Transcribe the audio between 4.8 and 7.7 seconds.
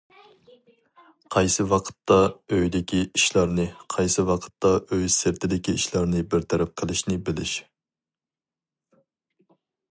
ئۆي سىرتىدىكى ئىشلارنى بىر تەرەپ قىلىشنى بىلىش.